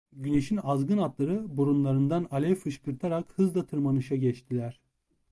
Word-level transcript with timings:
Güneşin 0.13 0.59
azgın 0.63 0.97
atları 0.97 1.57
burunlarından 1.57 2.27
alev 2.31 2.55
fışkırtarak 2.55 3.33
hızla 3.37 3.65
tırmanışa 3.65 4.15
geçtiler. 4.15 4.81